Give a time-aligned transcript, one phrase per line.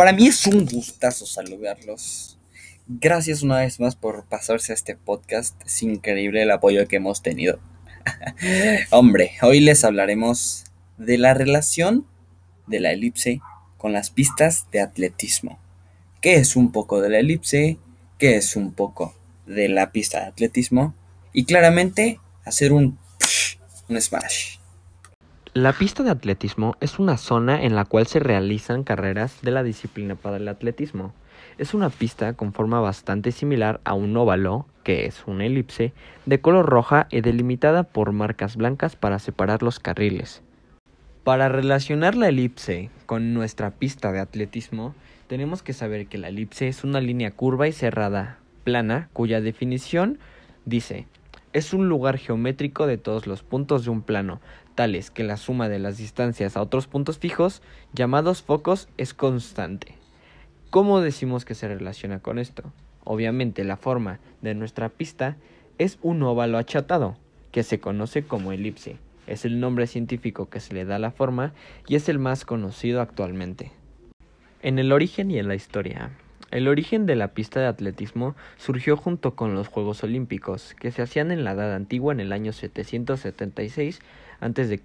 [0.00, 2.38] Para mí es un gustazo saludarlos.
[2.88, 5.54] Gracias una vez más por pasarse a este podcast.
[5.66, 7.60] Es increíble el apoyo que hemos tenido.
[8.90, 10.64] Hombre, hoy les hablaremos
[10.96, 12.06] de la relación
[12.66, 13.42] de la elipse
[13.76, 15.58] con las pistas de atletismo.
[16.22, 17.76] ¿Qué es un poco de la elipse?
[18.16, 19.14] ¿Qué es un poco
[19.44, 20.94] de la pista de atletismo?
[21.34, 22.98] Y claramente hacer un,
[23.90, 24.59] un smash.
[25.52, 29.64] La pista de atletismo es una zona en la cual se realizan carreras de la
[29.64, 31.12] disciplina para el atletismo.
[31.58, 35.92] Es una pista con forma bastante similar a un óvalo, que es una elipse,
[36.24, 40.40] de color roja y delimitada por marcas blancas para separar los carriles.
[41.24, 44.94] Para relacionar la elipse con nuestra pista de atletismo,
[45.26, 50.20] tenemos que saber que la elipse es una línea curva y cerrada, plana, cuya definición
[50.64, 51.08] dice
[51.52, 54.40] es un lugar geométrico de todos los puntos de un plano,
[54.74, 59.96] tales que la suma de las distancias a otros puntos fijos, llamados focos, es constante.
[60.70, 62.72] ¿Cómo decimos que se relaciona con esto?
[63.04, 65.36] Obviamente la forma de nuestra pista
[65.78, 67.16] es un óvalo achatado,
[67.50, 68.98] que se conoce como elipse.
[69.26, 71.52] Es el nombre científico que se le da a la forma
[71.88, 73.72] y es el más conocido actualmente.
[74.62, 76.10] En el origen y en la historia.
[76.50, 81.02] El origen de la pista de atletismo surgió junto con los Juegos Olímpicos, que se
[81.02, 84.00] hacían en la Edad Antigua en el año 776
[84.40, 84.80] a.C.,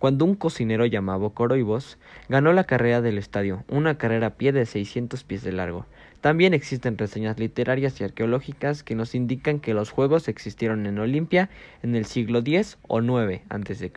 [0.00, 1.96] cuando un cocinero llamado Coroibos
[2.28, 5.86] ganó la carrera del estadio, una carrera a pie de 600 pies de largo.
[6.20, 11.48] También existen reseñas literarias y arqueológicas que nos indican que los Juegos existieron en Olimpia
[11.84, 13.92] en el siglo X o IX a.C.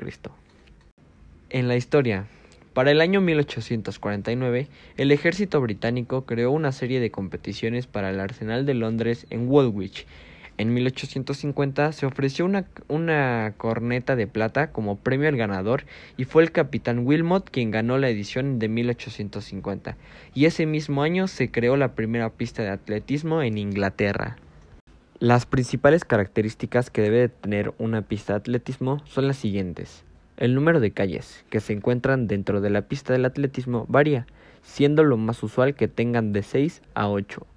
[1.50, 2.28] En la historia,
[2.76, 8.66] para el año 1849, el ejército británico creó una serie de competiciones para el Arsenal
[8.66, 10.06] de Londres en Woolwich.
[10.58, 15.86] En 1850 se ofreció una, corneta de plata como premio al ganador
[16.18, 19.96] y fue el capitán Wilmot quien ganó la edición de 1850.
[20.34, 24.36] Y ese mismo año se creó la primera pista de atletismo en Inglaterra.
[25.20, 30.04] Las principales características que debe tener una pista de atletismo son las siguientes.
[30.38, 34.28] El número de calles que se encuentran dentro de la pista del atletismo varía,
[34.64, 37.48] siendo lo más usual que tengan de 6 a 8.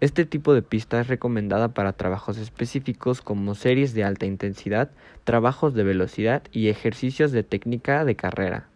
[0.00, 4.90] Este tipo de pista es recomendada para trabajos específicos como series de alta intensidad,
[5.22, 8.66] trabajos de velocidad y ejercicios de técnica de carrera.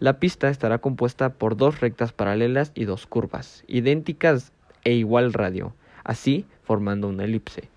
[0.00, 4.50] La pista estará compuesta por dos rectas paralelas y dos curvas, idénticas
[4.82, 7.73] e igual radio, así formando una elipse.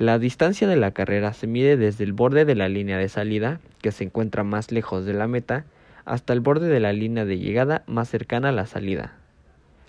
[0.00, 3.60] La distancia de la carrera se mide desde el borde de la línea de salida,
[3.82, 5.66] que se encuentra más lejos de la meta,
[6.06, 9.12] hasta el borde de la línea de llegada más cercana a la salida.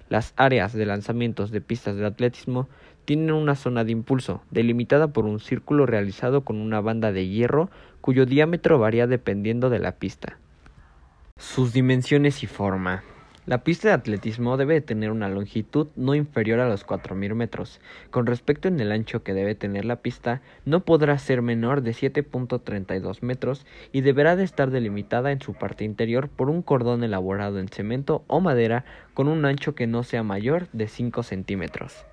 [0.10, 2.68] Las áreas de lanzamientos de pistas de atletismo
[3.06, 7.70] tienen una zona de impulso, delimitada por un círculo realizado con una banda de hierro
[8.02, 10.38] cuyo diámetro varía dependiendo de la pista.
[11.38, 13.02] Sus dimensiones y forma.
[13.48, 17.82] La pista de atletismo debe tener una longitud no inferior a los 4.000 metros.
[18.12, 21.92] Con respecto en el ancho que debe tener la pista, no podrá ser menor de
[21.92, 27.58] 7.32 metros y deberá de estar delimitada en su parte interior por un cordón elaborado
[27.58, 28.86] en cemento o madera
[29.16, 32.06] con un ancho que no sea mayor de 5 centímetros.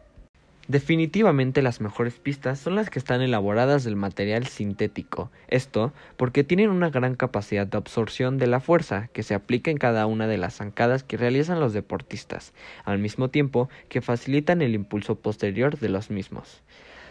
[0.68, 6.68] Definitivamente las mejores pistas son las que están elaboradas del material sintético, esto porque tienen
[6.68, 10.36] una gran capacidad de absorción de la fuerza que se aplica en cada una de
[10.36, 12.52] las zancadas que realizan los deportistas,
[12.84, 16.60] al mismo tiempo que facilitan el impulso posterior de los mismos.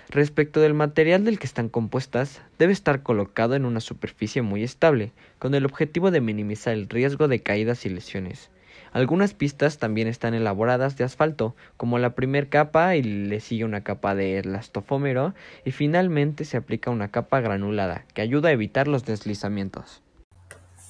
[0.09, 5.13] Respecto del material del que están compuestas, debe estar colocado en una superficie muy estable,
[5.39, 8.51] con el objetivo de minimizar el riesgo de caídas y lesiones.
[8.92, 13.84] Algunas pistas también están elaboradas de asfalto, como la primera capa y le sigue una
[13.84, 15.34] capa de elastofómero
[15.66, 20.02] y finalmente se aplica una capa granulada que ayuda a evitar los deslizamientos.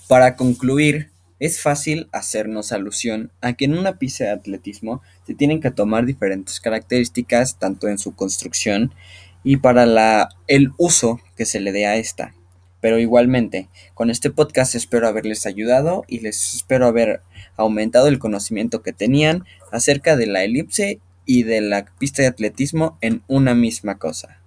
[0.08, 5.62] Para concluir, es fácil hacernos alusión a que en una pista de atletismo se tienen
[5.62, 8.94] que tomar diferentes características tanto en su construcción
[9.44, 12.34] y para el uso que se le dé a esta.
[12.80, 17.22] Pero igualmente, con este podcast espero haberles ayudado y les espero haber
[17.56, 22.98] aumentado el conocimiento que tenían acerca de la elipse y de la pista de atletismo
[23.02, 24.42] en una misma cosa.